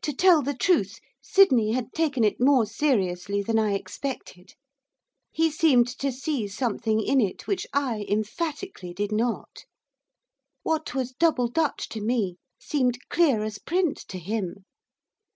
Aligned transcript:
To 0.00 0.12
tell 0.12 0.42
the 0.42 0.56
truth, 0.56 0.98
Sydney 1.20 1.70
had 1.70 1.92
taken 1.92 2.24
it 2.24 2.40
more 2.40 2.66
seriously 2.66 3.44
than 3.44 3.60
I 3.60 3.74
expected. 3.74 4.54
He 5.30 5.52
seemed 5.52 5.86
to 6.00 6.10
see 6.10 6.48
something 6.48 7.00
in 7.00 7.20
it 7.20 7.46
which 7.46 7.68
I 7.72 8.04
emphatically 8.08 8.92
did 8.92 9.12
not. 9.12 9.64
What 10.64 10.96
was 10.96 11.12
double 11.12 11.46
Dutch 11.46 11.88
to 11.90 12.00
me, 12.00 12.38
seemed 12.58 13.08
clear 13.08 13.44
as 13.44 13.60
print 13.60 13.98
to 14.08 14.18
him. 14.18 14.64